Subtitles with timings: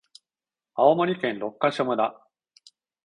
[0.73, 2.19] 青森県六ヶ所村